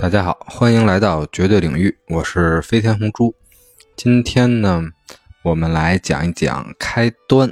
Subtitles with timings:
[0.00, 3.34] 大家好，欢迎来到绝对领域，我是飞天红猪。
[3.96, 4.82] 今天呢，
[5.42, 7.46] 我们来讲一讲《开端》，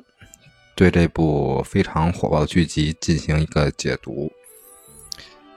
[0.74, 4.33] 对这部非常火爆的剧集进行一个解读。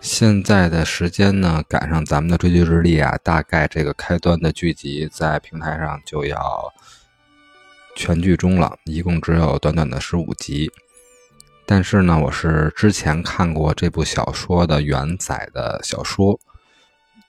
[0.02, 6.70] 现在的时间呢，赶上咱们的追剧日历啊，大概这个《开端》的剧集在平台上就要
[7.96, 10.70] 全剧终了，一共只有短短的十五集。
[11.66, 16.38] 但是呢，我是之前看过这部小说的原载的小说。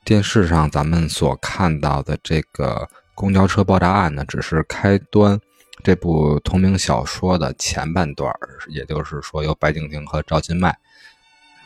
[0.04, 5.40] 电视上咱们所看到的这个公交车爆炸案呢，只是开端。
[5.84, 8.32] 这部同名小说的前半段，
[8.68, 10.76] 也就是说由白敬亭和赵今麦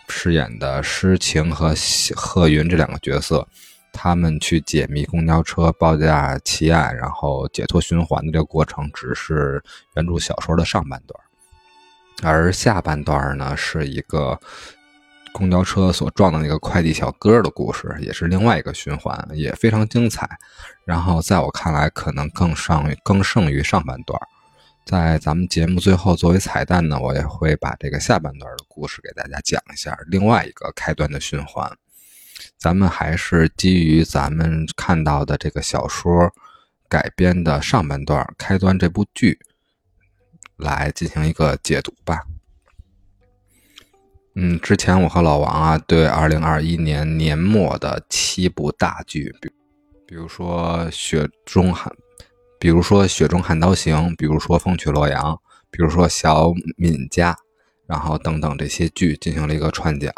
[0.09, 1.75] 饰演的诗情和
[2.15, 3.47] 贺云这两个角色，
[3.93, 9.63] 他们去解密公交车爆炸奇案，然后解脱循环的这个过程，只是
[9.95, 11.21] 原著小说的上半段。
[12.23, 14.39] 而下半段呢，是一个。
[15.37, 20.27] 公交车所撞的那个快递小哥的故事，也是另外一个循环，也非常精彩。
[20.87, 24.19] 然后在我看来，可能更上更胜于上半段。
[24.87, 31.71] 在咱们节目最后作为彩蛋呢，我也会把这个下半段的故事给大家讲一下，另外一个开端的循环。
[32.57, 36.33] 咱们还是基于咱们看到的这个小说
[36.89, 39.39] 改编的上半段开端这部剧
[40.57, 42.25] 来进行一个解读吧。
[44.39, 49.49] 嗯，之前我和老王啊，对二零二一年年末的七部大剧，比
[50.07, 51.91] 比如说《雪中悍》，
[52.59, 55.23] 比如说《雪中悍刀行》，比如说《风去洛阳》，
[55.71, 57.33] 比如说《小敏家》，
[57.87, 60.13] 然后等等这些剧进行了一个串讲。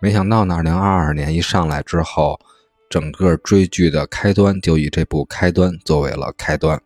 [0.00, 2.40] 没想到呢，二零二二年一上来之后，
[2.88, 6.80] 整个追剧的开端就以这部《开端》作为了开端。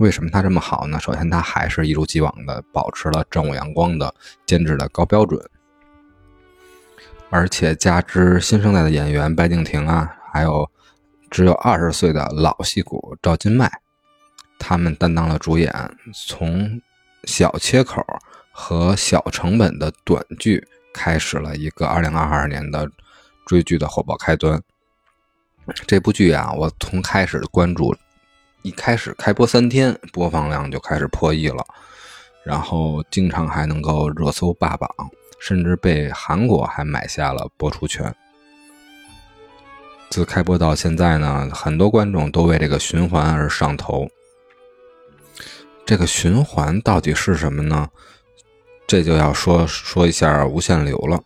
[0.00, 0.98] 为什么它这么好呢？
[0.98, 4.12] 首先，它还是一如既往的保持了正午阳光的
[4.44, 5.40] 监制的高标准。
[7.30, 10.68] 而且加之新生代的演员白敬亭啊，还有
[11.30, 13.70] 只有二十岁的老戏骨赵今麦，
[14.58, 15.72] 他们担当了主演，
[16.28, 16.80] 从
[17.24, 18.04] 小切口
[18.50, 22.90] 和小成本的短剧开始了一个二零二二年的
[23.46, 24.60] 追剧的火爆开端。
[25.86, 27.94] 这部剧啊，我从开始关注，
[28.62, 31.64] 一开始开播三天，播放量就开始破亿了，
[32.44, 34.90] 然后经常还能够热搜霸榜。
[35.40, 38.14] 甚至被韩国还买下了播出权。
[40.10, 44.08] 自开播到现在呢，很多观众都为这个循环而上头。
[45.86, 47.88] 这个循环到底是什么呢？
[48.86, 51.20] 这就要说说一下无限流了。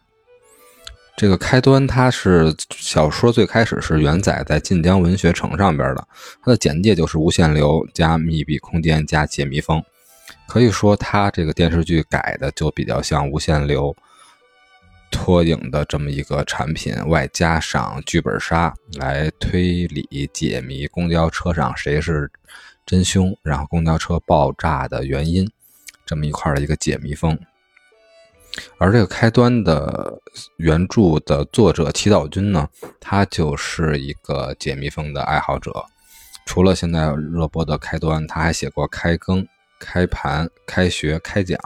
[1.16, 6.06] 这个开端，它是小说最开始是原载在晋江文学城上边的，
[6.42, 9.82] 它的简介就是无限流加密闭空间加解密风。
[10.54, 13.92] 可以说，它这个电视剧改的就比较像无限流
[15.10, 22.30] 脱影的这么一个产品，外加上剧本杀来推理解谜公交车上谁是
[22.86, 25.50] 真凶，然后公交车爆炸的原因，
[26.06, 27.36] 这么一块的一个解谜风。
[28.78, 30.20] 而这个开端的
[30.58, 32.68] 原著的作者齐岛君呢，
[33.00, 35.84] 他就是一个解谜风的爱好者，
[36.46, 39.44] 除了现在热播的开端，他还写过开更。
[39.84, 41.60] 开盘、开学、开讲，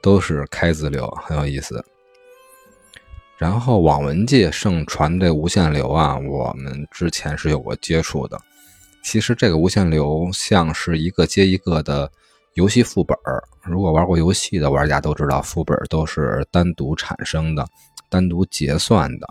[0.00, 1.84] 都是开字流，很有意思。
[3.36, 8.40] 然后网文界盛传这无限流啊，我们之前是有过接触的。
[9.04, 12.10] 其实这个无限流像是一个接一个的
[12.54, 17.68] 游戏副本儿如果玩过游戏的玩家都知道，副本都是单独产生的、
[18.08, 19.28] 单独结算的，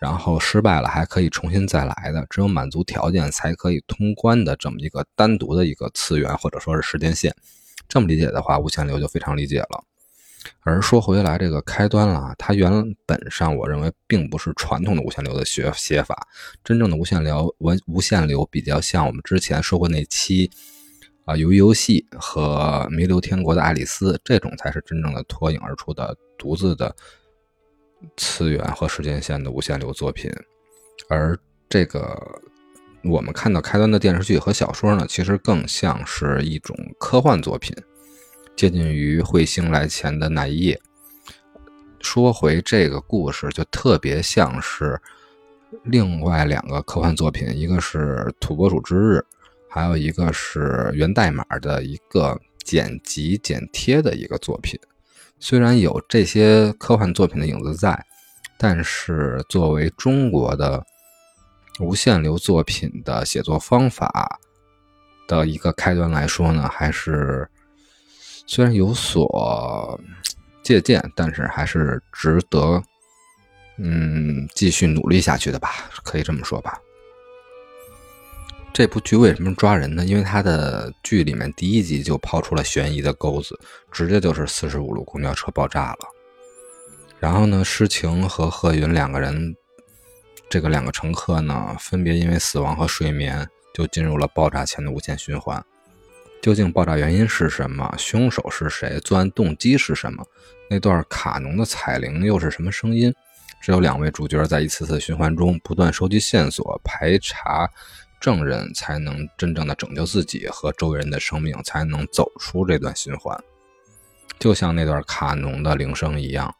[0.00, 7.34] 然后失败了还可以重新再来的，只有满足条件才可以通关的这么一个单独的一个次元或者说是时间线。
[7.90, 9.84] 这么理解的话，无限流就非常理解了。
[10.60, 12.72] 而说回来，这个开端了，它原
[13.04, 16.26] 本上我认为并不是传统的无限流的学写法。
[16.64, 20.48] 真正的无限流，无无限流比较像我们之前说过那期
[21.24, 26.94] 啊，鱿鱼游戏和弥留天国的爱丽丝，这种才是真正的脱颖而出的独自的
[28.16, 30.30] 次元和时间线的无限流作品。
[31.08, 31.36] 而
[31.68, 32.40] 这个。
[33.02, 37.74] 我们看到开端的电视剧和小说呢，其实更像是一种科幻作品，
[38.60, 40.78] 接近于彗星来前的那一夜。
[42.02, 45.00] 说回这个故事，就特别像是
[45.82, 49.16] 另外两个科幻作品，一个是《土拨鼠之日》，
[49.66, 50.60] 还有一个是
[50.92, 54.78] 《源代码》的一个剪辑剪贴的一个作品。
[55.38, 58.04] 虽然有这些科幻作品的影子在，
[58.58, 60.84] 但是作为中国的。
[61.78, 64.38] 无限流作品的写作方法
[65.26, 67.48] 的一个开端来说呢，还是
[68.50, 70.00] 虽然有所
[70.60, 72.82] 借鉴，但是还是值得
[73.78, 76.76] 嗯，继续努力下去的吧，可以这么说吧。
[78.72, 80.04] 这部剧为什么抓人呢？
[80.04, 83.56] 因为它的剧里面第一集就抛出了悬疑的钩子，
[83.92, 85.98] 直接就是四十五路公交车爆炸了。
[87.20, 89.54] 然后呢，诗晴和贺云两个人，
[90.48, 95.64] 这个两个乘客呢，分别因为死亡和睡眠，就进入了爆炸前的无限循环。
[96.42, 97.94] 究竟爆炸原因是什么？
[97.98, 98.98] 凶手是谁？
[99.00, 100.24] 作案动机是什么？
[100.68, 103.12] 那段卡农的彩铃又是什么声音？
[103.60, 107.68] 只有两位主角在一次次循环中不断收集线索、排查。
[108.20, 113.34] 证人才能真正的拯救自己和周围人的生命，才能走出这段循环。
[114.38, 116.54] 就像那段卡农的铃声一样，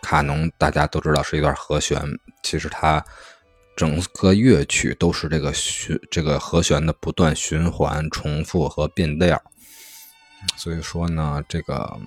[0.00, 2.00] 卡农大家都知道是一段和弦，
[2.42, 3.04] 其实它
[3.76, 9.42] 整个乐曲都是这个循这个和弦的不断循环、重复和变调。
[10.56, 11.98] 所以说呢，这个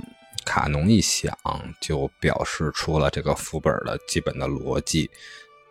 [0.45, 1.37] 卡农一响，
[1.81, 5.09] 就表示出了这个副本的基本的逻辑。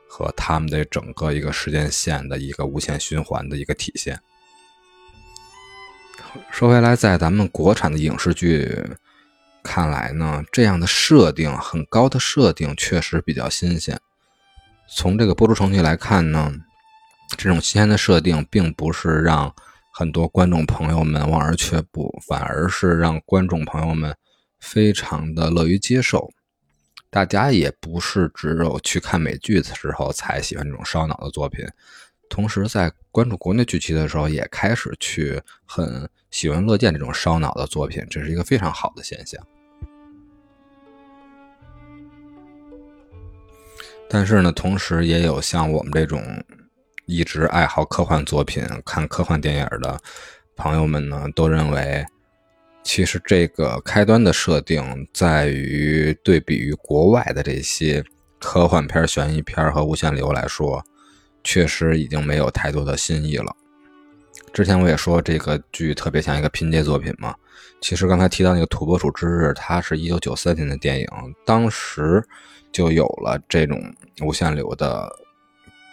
[0.08, 4.18] 和他们的整个一个时间线的一个无限循环的一个体现。
[6.50, 8.72] 说回来，在咱们国产的影视剧
[9.64, 14.00] 看来呢，这样的设定很高的设定确实比较新鲜。
[14.88, 16.52] 从这个播出成绩来看呢，
[17.36, 19.54] 这种新鲜的设定并不是让
[19.92, 24.16] 很多观众朋友们望而却步，反而是让观众朋友们
[24.60, 26.30] 非常的乐于接受。
[27.10, 31.66] 大家也不是只有去看美剧的时候才喜欢这种烧脑的作品，
[32.28, 39.42] 同时在关注国内剧集的时候，也开始去很喜闻乐见这种烧脑的作品，这是一个非常好的现象。
[44.16, 46.22] 但是呢，同时也有像我们这种
[47.04, 50.00] 一直爱好科幻作品、看科幻电影的
[50.56, 52.02] 朋友们呢，都认为。
[52.82, 58.02] 其实这个开端的设定，在于对比于国外的这些
[58.38, 60.82] 科幻片、悬疑片和无限流来说，
[61.44, 63.54] 确实已经没有太多的新意了。
[64.56, 67.34] 之前我也说这个剧特别像一个拼接作品嘛。
[67.82, 71.06] 其实刚才提到那个《土拨鼠之日》，它是一九九三年的电影，
[71.44, 72.24] 当时
[72.72, 73.78] 就有了这种
[74.22, 75.12] 无限流的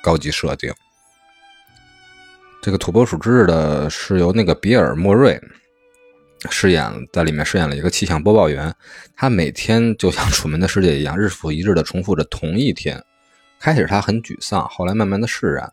[0.01, 0.73] 高级设定。
[2.61, 5.37] 这个《土拨鼠之日》的是由那个比尔·莫瑞。
[6.49, 8.73] 饰演在里面饰演了一个气象播报员，
[9.13, 13.03] 他每天就像《楚门的世界》一样，日复一日的重复着同一天。
[13.59, 15.69] 开始他很沮丧，后来慢慢的释然。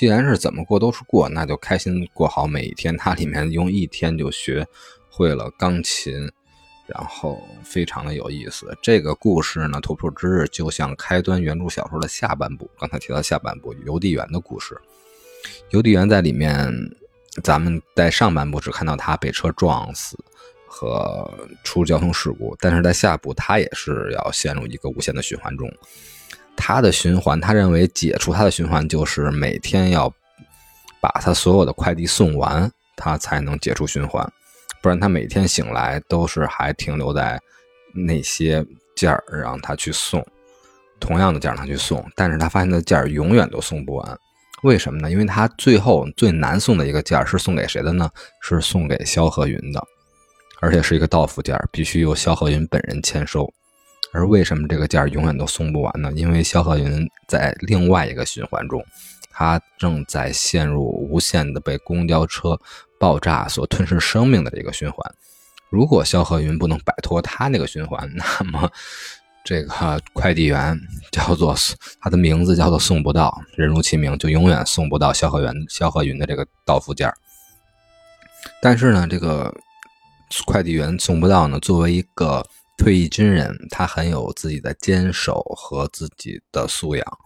[0.00, 2.96] 既然是怎么过都是过，那就开心过好每一天。
[2.96, 4.66] 他里面用一天就学
[5.10, 6.14] 会了钢琴，
[6.86, 8.74] 然后非常的有意思。
[8.80, 14.74] 这个故事呢，《土拨鼠之日》就像开端原著小说的下半部，刚才提到下半部邮递员的故事，
[15.68, 16.72] 邮递员在里面。
[17.42, 20.16] 咱们在上半部只看到他被车撞死
[20.66, 21.30] 和
[21.62, 25.70] 出交通事故，但是在下部他也是要陷入一个无限的循环中。
[26.56, 30.12] 他的循环，他认为解除他的循环就是每天要
[31.00, 34.30] 把他所有的快递送完，他才能解除循环，
[34.82, 37.40] 不然他每天醒来都是还停留在
[37.94, 38.64] 那些
[38.94, 40.24] 件儿让他去送，
[41.00, 44.18] 同样的件儿让他去送，但是他发现的件儿永远都送不完。
[44.62, 45.10] 为什么呢？
[45.10, 48.10] 因为他最后最难送的一个件儿是送给谁的呢？
[48.42, 49.82] 是送给萧鹤云的，
[50.60, 53.50] 而且是一个到付件儿，必须由萧鹤云本人签收。
[54.12, 56.12] 而为什么这个件永远都送不完呢？
[56.14, 58.84] 因为萧鹤云在另外一个循环中，
[59.30, 62.58] 他正在陷入无限的被公交车
[62.98, 65.14] 爆炸所吞噬生命的这个循环。
[65.68, 68.70] 如果萧鹤云不能摆脱他那个循环，那么。
[69.42, 70.78] 这个快递员
[71.10, 71.56] 叫做
[71.98, 77.10] 他的名字叫做送不到，人如其名，就永远送不到萧鹤元、萧鹤云的这个到付件
[78.60, 79.52] 但是呢，这个
[80.44, 82.44] 快递员送不到呢，作为一个
[82.80, 87.18] 退役军人，他很有自己的坚守和自己的素养。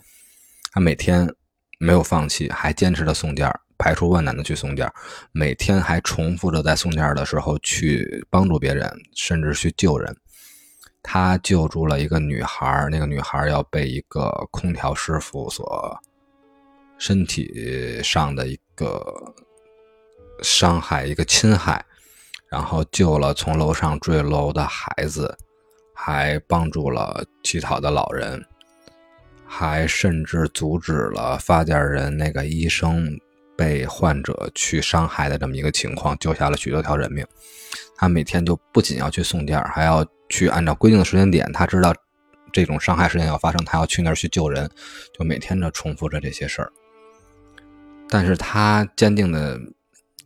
[0.72, 1.32] 他每天
[1.78, 4.92] 没有放弃，还坚持着送件排除万难的去送件
[5.30, 10.16] 每天还重复着在送件的时候去帮助别人，甚至去救人。
[11.04, 15.96] 他救助了一个女孩，那个女孩要被一个空调师傅所
[16.98, 19.04] 身体上的一个
[20.42, 21.84] 伤害，一个侵害，
[22.50, 25.38] 然后救了从楼上坠楼的孩子，
[25.94, 28.44] 还帮助了乞讨的老人，
[29.46, 33.18] 还甚至阻止了发件人那个医生
[33.56, 37.26] 被患者去伤害的这么一个情况，救下了许多条人命。
[37.96, 40.06] 他每天就不仅要去送件，还要。
[40.30, 41.94] 去按照规定的时间点，他知道
[42.50, 44.68] 这种伤害事件要发生，他要去那儿去救人，
[45.16, 46.72] 就每天的重复着这些事儿。
[48.08, 49.60] 但是他坚定的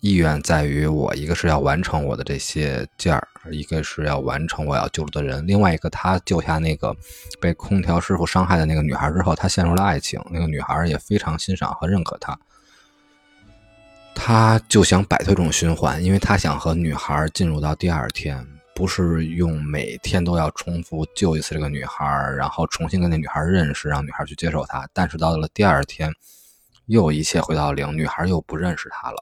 [0.00, 6.96] 意愿在于我一个是要完成我的这些件儿，一个是要完成我要救助的人，另外一个他救下那个
[7.40, 12.38] 被空调师傅伤害的那个女孩之后，他陷入了爱情，那个女孩也非常欣赏和认可他，
[14.14, 26.12] 他就想摆脱这种循环，因为他想和女孩进入到第二天，不是用每天都要重复救一次这个女孩，然后重新跟那女孩认识，让女孩去接受他，但是到了第二天，
[26.86, 29.16] 又一切回到零，女孩又不认识他了。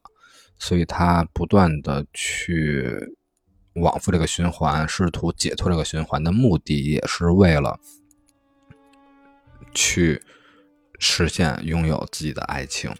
[0.58, 3.14] 所以他不断的去
[3.74, 7.78] 往复这个循环，试图解脱这个循环的目的，也是为了
[9.74, 10.22] 去
[10.98, 12.90] 实现拥有自己的爱情。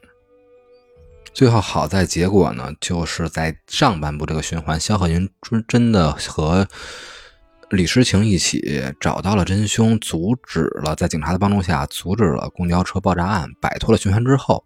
[1.32, 6.68] 最后好在结果呢，就是在上半部这个循环，肖鹤云真真的和
[7.70, 14.64] 李诗情一起找到了真凶，阻止了在警察的帮助下阻止了公交车爆炸案，摆脱了循环之后，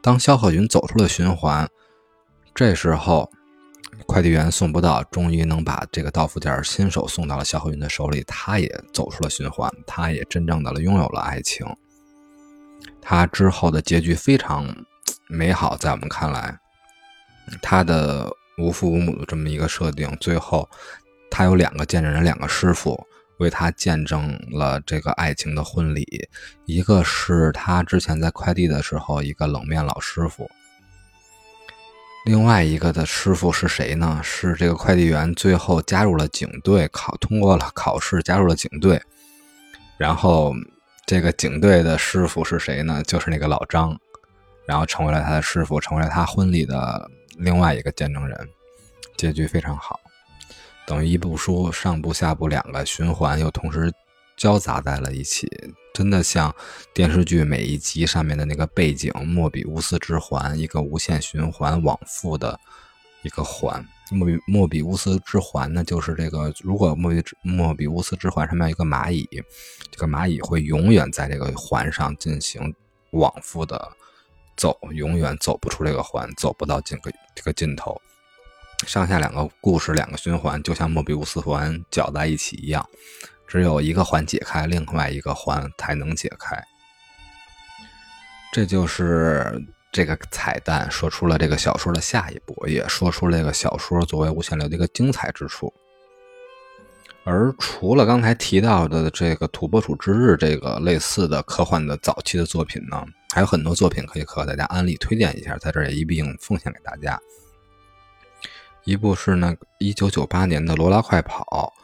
[0.00, 1.68] 当肖鹤云走出了循环。
[2.58, 3.30] 这时候，
[4.04, 8.24] 快递员送不到，终于能把这个到付件亲手送到了肖鹤云的手里。
[8.26, 11.64] 他也走出了循环，他也真正的拥有了爱情。
[13.00, 14.66] 他之后的结局非常
[15.28, 16.58] 美好，在我们看来，
[17.62, 20.68] 他的无父无母的这么一个设定，最后
[21.30, 23.00] 他有两个见证人，两个师傅
[23.38, 26.28] 为他见证了这个爱情的婚礼。
[26.66, 30.50] 一个是他之前在快递的时候一个冷面老师傅。
[32.24, 34.20] 另外一个的师傅是谁呢？
[34.22, 39.00] 是这个快递员，最后加入了警队，考通过了考试，加入了警队。
[39.96, 40.54] 然后
[41.06, 43.02] 这个警队的师傅是谁呢？
[43.04, 43.98] 就是那个老张，
[44.66, 48.48] 然后成为了他的师傅，成为了他婚礼的另外一个见证人。
[49.16, 49.98] 结局非常好，
[50.86, 53.92] 等于一部书上部下部两个循环又同时。
[54.36, 55.50] 交杂在了一起，
[55.98, 56.54] 真的像
[56.94, 62.56] 电视剧每一集上面的那个背景——莫比乌斯之环，一个无限循环往复的
[63.22, 63.84] 一个环。
[64.12, 69.28] 莫比莫比乌斯之环呢，就是这个：如果莫比莫比乌斯之环上面有一个蚂蚁，
[69.90, 72.72] 这个蚂蚁会永远在这个环上进行
[73.10, 73.90] 往复的
[74.56, 78.00] 走，永远走不出这个环，走不到这个这个尽头。
[78.86, 82.88] 上下两个故事，两个循环，就像莫比乌斯环搅在一起一样。
[83.48, 86.62] 只有一个环解开，另外一个环才能解开。
[88.52, 95.72] 这就是这个彩蛋，说出了这个小说的下一步，也说出了这个小说作为无限流的一个精彩之处。
[97.24, 107.18] 而除了刚才提到的这个《土拨鼠之日》这个类似的科幻的早期的作品呢，还有很多作品可以和大家安利推荐一下，在这也一并奉献给大家。
[108.84, 111.74] 一部是那一九九八年的《罗拉快跑》。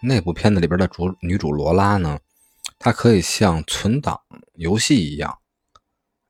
[0.00, 2.18] 那部片子里边的主女主罗拉呢，
[2.78, 4.20] 她可以像存档
[4.54, 5.38] 游戏一样，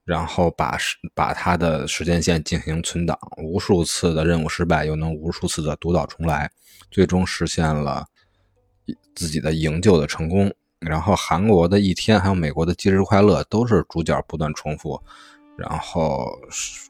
[0.04, 0.78] 然后把
[1.14, 6.50] 把她的时间线进行存档，无数次的任务失败，又能无数次的独岛重来，
[6.90, 8.06] 最终实现了
[9.14, 10.50] 自己的营救的成功。
[10.78, 15.02] 然后韩国的一天，还有美国的节日快乐，都是主角不断重复，
[15.58, 16.26] 然后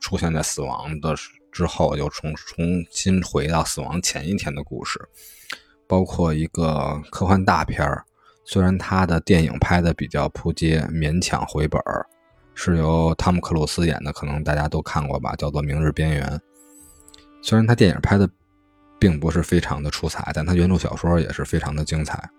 [0.01, 1.15] 出现在死亡的
[1.51, 5.01] 之后，又重重新回到死亡前一天的故事。
[5.89, 8.05] 包括一个科幻大片儿，
[8.45, 12.07] 虽然他的电影拍的比较扑街，勉强回本儿，
[12.55, 16.23] 是由汤姆克鲁斯演的，可能大家都看过吧，叫做《明日边缘》。
[17.41, 18.29] 虽然他电影拍的
[18.99, 22.31] 并不是非常的出彩，但他原著小说也是非常的精彩。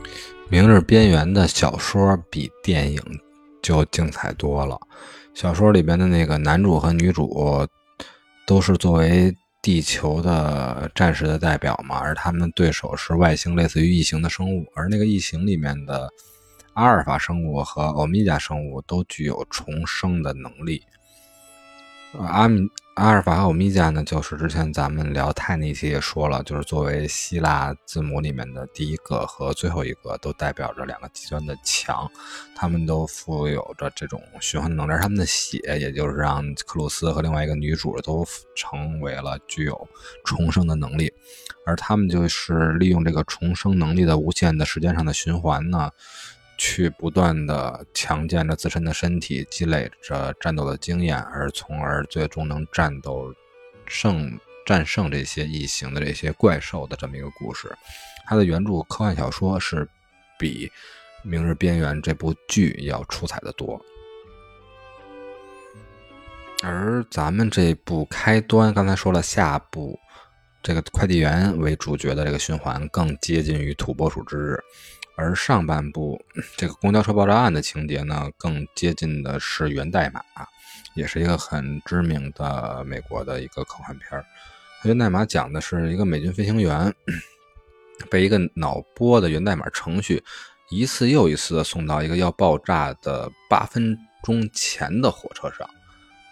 [0.48, 3.00] 《明日边缘》的小说比电影
[3.62, 4.78] 就精彩多了。
[5.34, 7.66] 小说里边的那个男主和女主
[8.46, 9.34] 都是作为。
[9.62, 16.10] 地球的战士的代表嘛，而他们的对手是外星类似于异形的生物，而那个异形里面的
[16.72, 20.82] 阿尔法生物和欧米伽生物都具有重生的能力。
[22.18, 22.68] 阿米。
[22.94, 32.06] 阿尔法和欧米伽呢，就是之前咱们聊泰那期也说了，就是作为希腊字母里面的第一个和最后一个，都代表着两个极端的强，
[32.54, 39.88] 他们都富有着这种循环能力，他们的血，也就是让克鲁斯和另外一个女主都成为了具有
[40.22, 41.10] 重生的能力，
[41.64, 45.90] 而他们就是利用这个重生能力的无限的时间上的循环呢。
[46.64, 53.34] 去不断的强健着自身的身体，积累着战斗的经验，而从而最终能战斗
[53.84, 57.76] 胜战胜这些异形的这些怪兽的这么一个故事。
[58.28, 59.88] 它的原著科幻小说是
[60.38, 60.68] 比
[61.24, 63.84] 《明日边缘》这部剧要出彩的多。
[66.62, 69.98] 而咱们这部开端，刚才说了，下部
[70.62, 74.54] 这个快递员为主角的这个循环更接近于《土拨鼠之日》。
[75.14, 76.20] 而上半部
[76.56, 80.20] 这个公交车爆炸案的情节呢，更接近的是《源代码》，
[80.94, 84.24] 也是一个很知名的美国的一个科幻片儿。
[84.88, 86.92] 《源代码》讲的是一个美军飞行员
[88.10, 90.20] 被一个脑波的源代码程序
[90.70, 95.68] 一次又一次的送到一个要爆炸的八分钟前的火车上，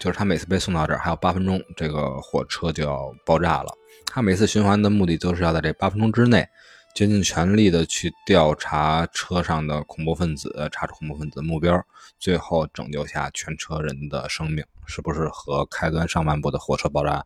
[0.00, 3.72] 就是他每次被送到这儿还有八分钟，这个火车就要爆炸了。
[4.06, 6.48] 他每次循环的目的就是要在这八分钟之内。
[6.94, 11.82] 竭尽全力的去调查车上的恐怖分子，查出恐怖分子的目标，
[12.18, 17.24] 最后拯救下全车人的生命，是不是和开端上半部的火车爆炸、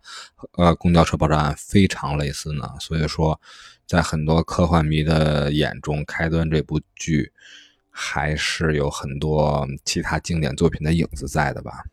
[0.53, 2.69] 呃公交车爆炸案非常类似呢？
[2.79, 3.41] 所以说，
[3.87, 7.33] 在很多科幻迷的眼中，开端这部剧
[7.91, 11.85] 还是有很多其他经典作品的影子在的吧。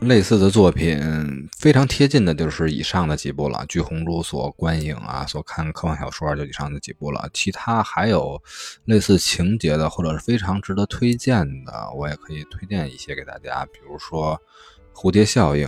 [0.00, 3.64] 类似的作品非常贴近的，就是以上的几部了。
[3.66, 7.28] 据红珠所观影啊，所看科幻小说就以上的几部了。
[7.32, 8.40] 其他还有
[8.84, 13.64] 类似情节的，或者是非常值得推荐的，我也可以推荐一些给大家。
[13.72, 14.40] 比如说
[14.96, 15.66] 《蝴蝶效应》，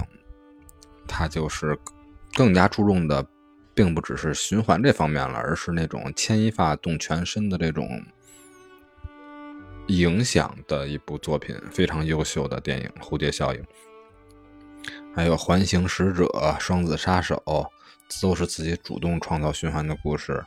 [1.09, 1.77] 它就是
[2.35, 3.27] 更加注重的，
[3.75, 7.89] 并不只是循环这方面了，而是那种牵一发动全身的这种
[9.89, 13.61] 影响的一部作品，非常优秀的电影《蝴蝶效应》。
[15.19, 16.29] 还有环形使者、
[16.61, 17.43] 双子杀手，
[18.23, 20.45] 都是自己主动创造循环的故事。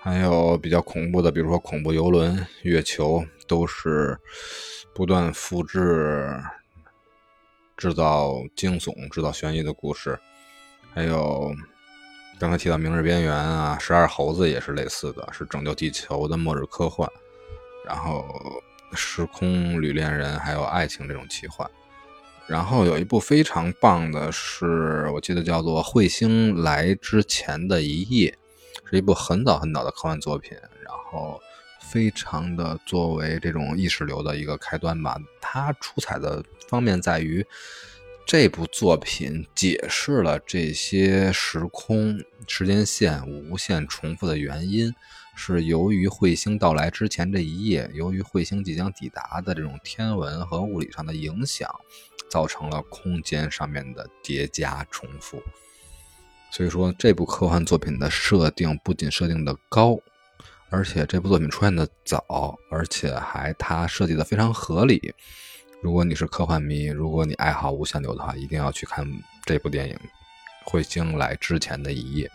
[0.00, 4.18] 还有比较恐怖的，比如说恐怖游轮、月球，都是
[4.94, 6.26] 不断复制、
[7.76, 10.18] 制造惊悚、制造悬疑的故事。
[10.94, 11.54] 还有
[12.40, 17.06] 刚才提到《明日边缘》啊，《十二猴子》也是类似的，是拯救地球的末日科幻。
[17.84, 18.24] 然后
[18.96, 21.70] 《时空旅恋人》还有爱情这种奇幻。
[22.46, 28.36] 然后有一部非常棒的，是我记得叫做《彗星来之前的一夜》，
[28.90, 30.56] 是一部很早很早的科幻作品。
[30.84, 31.40] 然后
[31.78, 35.16] 非常的作为这种意识流的一个开端吧。
[35.40, 37.46] 它出彩的方面在于，
[38.26, 44.94] 这部作品解释了这些时空时间线无限重复的原因，
[45.44, 51.68] 是由于彗星到来之前这一夜，由于彗星即将抵达的这种天文和物理上的影响。
[52.30, 55.42] 造成了空间上面的叠加重复，
[56.50, 59.98] 所以说这部科幻作品的设定不仅设定的高，
[60.70, 65.12] 而且这部作品出现的早，而且还它设计的非常合理。
[65.82, 69.06] 如果你是科幻迷，如果你爱好无限流的话，一定要去看
[69.44, 69.98] 这部电影
[70.70, 72.26] 《彗星来之前的一夜》。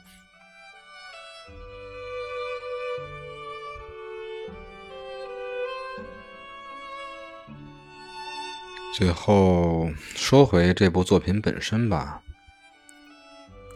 [8.97, 12.23] 最后说回这部作品本身吧，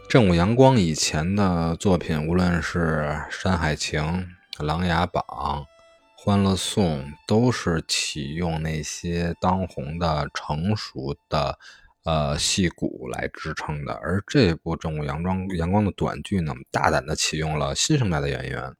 [0.08, 2.78] 正午阳光以前的作品，无论是
[3.30, 4.02] 《山海情》
[4.64, 5.24] 《琅琊榜》
[6.16, 11.56] 《欢乐颂》，都是启用那些当红的、成熟的
[12.02, 18.74] 呃戏骨来支撑的，而这部正午阳光阳光的短剧呢，大胆的启用了新生代的演员，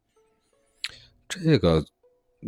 [1.29, 1.85] 这个。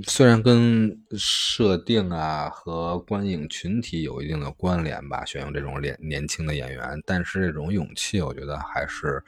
[0.03, 9.23] 虽然跟设定啊和观影群体有一定的关联吧，选用这种年年轻的演员，但是这种勇气，我觉得还是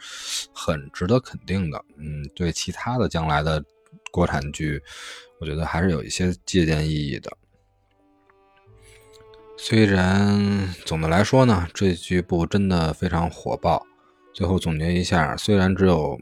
[0.54, 1.84] 很值得肯定的。
[1.98, 3.64] 嗯，对其他的将来的
[4.12, 4.82] 国产剧，
[5.40, 7.32] 我觉得还是有一些借鉴意义的。
[9.58, 13.86] 虽然总的来说呢，这剧部真的非常火爆。
[14.34, 16.20] 最后总结一下，虽然只有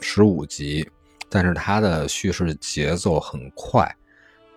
[0.00, 0.88] 十五集。
[1.28, 3.88] 但是它的叙事节奏很快，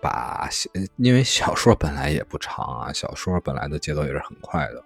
[0.00, 0.48] 把
[0.96, 4.84] 因为小说本来也不长啊，小说本来的节奏也是很快的。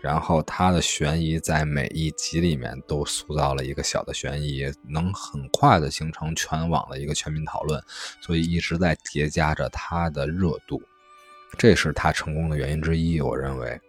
[0.00, 7.82] 然后它的悬疑在每一集里面都塑造了一个小的悬疑，能很快的形成全网的一个全民讨论，
[8.20, 10.80] 所以一直在叠加着它的热度，
[11.58, 13.80] 这是它成功的原因之一，我认为。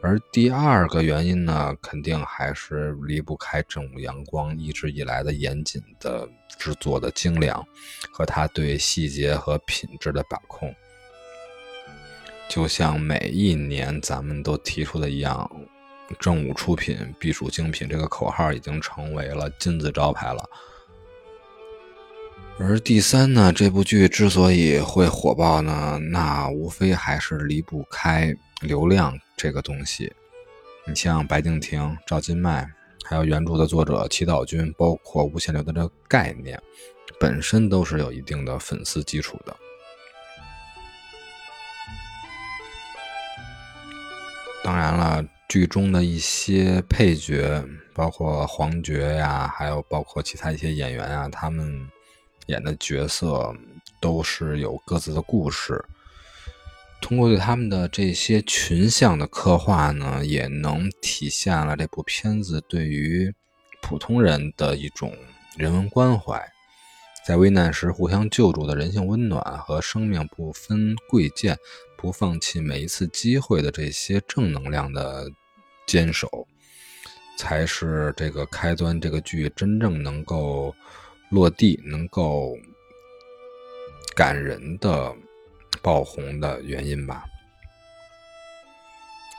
[0.00, 7.66] 而第二个原因呢，肯定还是离不开正午阳光一直以来的严谨的制作的精良，
[8.12, 10.72] 和他对细节和品质的把控。
[12.48, 15.50] 就像每一年咱们都提出的一样，
[16.20, 20.42] 正午出品必属精品这个口号已经成为了金字招牌了。
[22.60, 29.18] 而第三呢，这部剧之所以会火爆呢，那无非还是离不开流量。
[29.36, 30.12] 这个东西，
[30.84, 32.68] 你像白敬亭、赵今麦，
[33.04, 36.60] 还有原著的作者祈祷君，包括无限流的这个概念，
[37.20, 39.56] 本身都是有一定的粉丝基础的。
[44.64, 51.88] 当然了，剧中的一些配角，包括黄觉呀，还有包括其他一些演员啊，他们
[52.46, 53.54] 演的角色
[54.00, 55.80] 都是有各自的故事。
[57.00, 63.32] 通过对他们的这些群像的刻画呢，也能体现了这部片子对于
[63.80, 65.16] 普通人的一种
[65.56, 66.38] 人文关怀，
[67.26, 71.56] 在危难时互相救助的人性温暖和生命不分贵贱、
[71.96, 75.30] 不放弃每一次机会的这些正能量的
[75.86, 76.46] 坚守，
[77.38, 80.74] 才是这个开端这个剧真正能够
[81.30, 82.54] 落地、能够
[84.14, 85.14] 感人的。
[85.82, 87.24] 爆红的原因吧。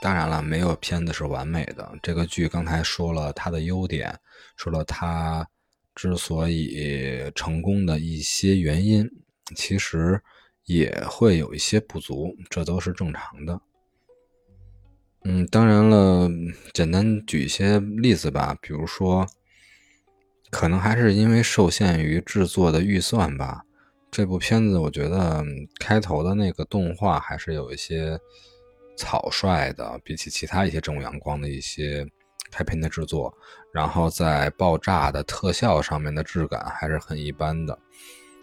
[0.02, 1.92] 当然了，没有片子是完美的。
[2.02, 4.18] 这个剧刚才说了它的优点，
[4.56, 5.46] 说了它
[5.94, 9.06] 之所以成功的一些原因，
[9.54, 10.18] 其实
[10.64, 13.60] 也会有一些不足，这都是正常的。
[15.24, 16.30] 嗯，当然了，
[16.72, 19.26] 简单举一些例子吧，比如说，
[20.50, 23.66] 可能还是因为受限于制作的预算吧。
[24.10, 25.44] 这部片子，我觉得
[25.78, 28.18] 开头的那个动画还是有一些
[28.96, 32.04] 草率的，比起其他一些正午阳光的一些
[32.50, 33.32] 开篇的制作，
[33.72, 37.78] 然后在爆炸的特效上面的质感还是很一般的，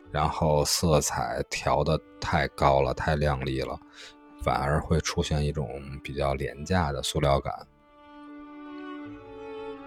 [0.09, 3.77] 然后色彩调的太高了，太亮丽了，
[4.41, 5.69] 反而会出现一种
[6.01, 7.53] 比较廉价的塑料感。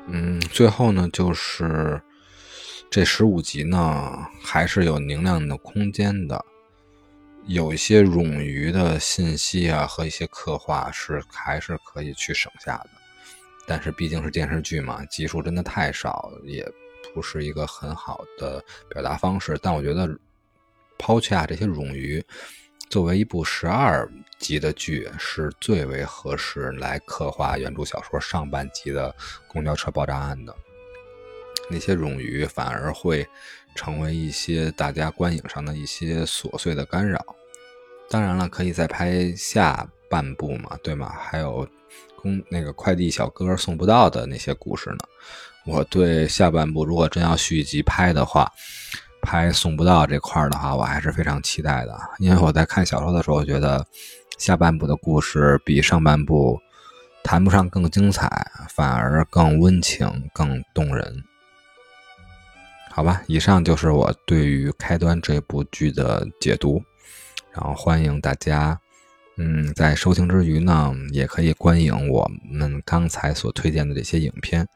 [0.08, 2.00] 嗯，最后呢，就是。
[2.90, 6.44] 这十五集呢，还是有凝练的空间的，
[7.46, 12.90] 有一些冗余的信息啊和一些刻画是还是可以去省下的。
[13.64, 16.68] 但是毕竟是电视剧嘛，集数真的太少，也
[17.14, 19.56] 不是一个很好的表达方式。
[19.62, 20.12] 但我觉得
[20.98, 22.20] 抛下这些冗余，
[22.88, 29.14] 作为一部十二集的剧，是最为合适来刻画原著小说上半集的
[29.46, 30.52] 公交车爆炸案的。
[31.70, 33.26] 那些冗余反而会
[33.74, 37.24] 成为一些大家观影上的一些琐碎的干扰。
[38.10, 41.14] 当然了，可以再拍下半部嘛，对吗？
[41.16, 41.66] 还有
[42.16, 44.98] 公那个快递小哥送不到的那些故事呢。
[45.64, 48.50] 我对下半部如果真要续集拍的话，
[49.22, 51.96] 拍送不到这块儿的话，我还是非常期待的。
[52.18, 53.86] 因为我在看小说的时候，觉得
[54.38, 56.58] 下半部的故事比上半部
[57.22, 58.28] 谈不上更精彩，
[58.70, 61.22] 反而更温情、更动人。
[62.92, 66.82] 好吧，以上就是我对于开端这部剧的解读，
[67.52, 68.78] 然后欢迎大家，
[69.36, 74.66] 嗯，在收听之余呢，也可以观影我们刚才所推荐的这些影片，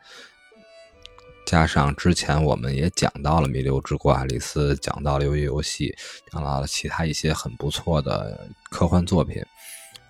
[1.44, 5.92] 加上之前我们也讲到了《弥留之国》、爱丽丝，讲到了《鱿鱼游戏》，
[6.33, 9.42] 讲到了其他一些很不错的科幻作品，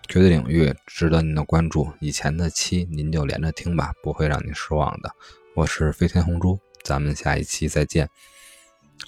[0.09, 1.91] 绝对领域值得您的关注。
[2.01, 5.11] 以前的期您就连着听吧，不会让您失望的。
[5.57, 6.61] 我是飞天红猪。
[6.85, 8.09] 咱们下一期再见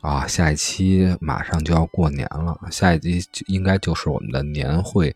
[0.01, 0.27] 啊！
[0.27, 5.15] 下一期马上就要过年了，下一集应该就是我们的年会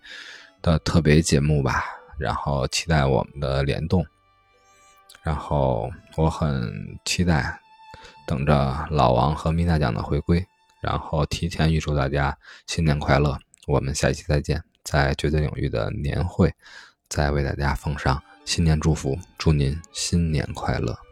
[0.63, 1.85] 的特别节目吧。
[2.19, 4.05] 然后期待我们的联动，
[5.23, 6.71] 然后我很
[7.03, 7.59] 期待
[8.27, 10.47] 等着老王和米娜奖的回归，
[10.83, 13.39] 然后提前预祝大家新年快乐。
[13.67, 16.53] 我们下一期再见，在绝对领域的年会，
[17.09, 21.10] 再为大家奉上新年祝福，祝您新年快乐。